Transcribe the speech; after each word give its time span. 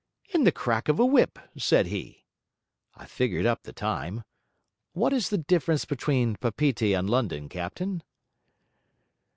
"In 0.29 0.45
the 0.45 0.51
crack 0.51 0.89
of 0.89 0.97
a 0.99 1.05
whip," 1.05 1.37
said 1.55 1.85
he. 1.85 2.25
I 2.95 3.05
figured 3.05 3.45
up 3.45 3.61
the 3.61 3.71
time. 3.71 4.23
What 4.93 5.13
is 5.13 5.29
the 5.29 5.37
difference 5.37 5.85
between 5.85 6.37
Papeete 6.37 6.97
and 6.97 7.07
London, 7.07 7.47
captain?' 7.47 8.01